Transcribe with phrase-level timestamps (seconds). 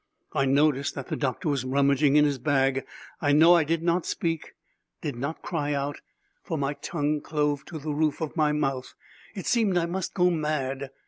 [0.33, 2.87] I noticed that the doctor was rummaging in his bag.
[3.21, 4.53] I know I did not speak,
[5.01, 6.01] did not cry out,
[6.41, 8.95] for my tongue clove to the roof of my mouth.
[9.35, 10.89] It seemed I must go mad.